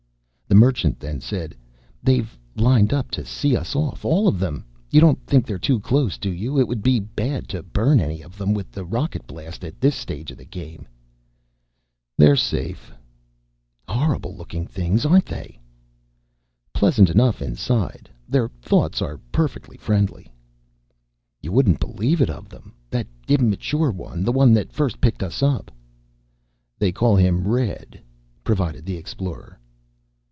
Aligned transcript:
The 0.47 0.55
Merchant 0.65 0.99
then 0.99 1.21
said, 1.21 1.55
"They've 2.03 2.37
lined 2.57 2.91
up 2.91 3.09
to 3.11 3.23
see 3.23 3.55
us 3.55 3.73
off. 3.73 4.03
All 4.03 4.27
of 4.27 4.37
them. 4.37 4.65
You 4.89 4.99
don't 4.99 5.25
think 5.25 5.45
they're 5.47 5.57
too 5.57 5.79
close, 5.79 6.17
do 6.17 6.29
you? 6.29 6.59
It 6.59 6.67
would 6.67 6.83
be 6.83 6.99
bad 6.99 7.47
to 7.49 7.63
burn 7.63 8.01
any 8.01 8.21
of 8.21 8.37
them 8.37 8.53
with 8.53 8.69
the 8.69 8.83
rocket 8.83 9.25
blast 9.25 9.63
at 9.63 9.79
this 9.79 9.95
stage 9.95 10.29
of 10.29 10.37
the 10.37 10.43
game." 10.43 10.89
"They're 12.17 12.35
safe." 12.35 12.91
"Horrible 13.87 14.35
looking 14.35 14.67
things, 14.67 15.05
aren't 15.05 15.25
they?" 15.25 15.57
"Pleasant 16.73 17.09
enough, 17.09 17.41
inside. 17.41 18.09
Their 18.27 18.49
thoughts 18.49 19.01
are 19.01 19.19
perfectly 19.31 19.77
friendly." 19.77 20.33
"You 21.41 21.53
wouldn't 21.53 21.79
believe 21.79 22.19
it 22.19 22.29
of 22.29 22.49
them. 22.49 22.73
That 22.89 23.07
immature 23.29 23.89
one, 23.89 24.25
the 24.25 24.33
one 24.33 24.51
that 24.55 24.73
first 24.73 24.99
picked 24.99 25.23
us 25.23 25.41
up" 25.41 25.71
"They 26.77 26.91
call 26.91 27.15
him 27.15 27.47
Red," 27.47 28.01
provided 28.43 28.85
the 28.85 28.97
Explorer. 28.97 29.57